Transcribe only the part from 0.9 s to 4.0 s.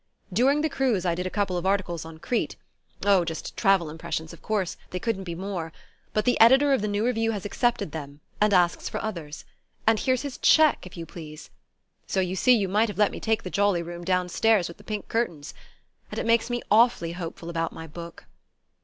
I did a couple of articles on Crete oh, just travel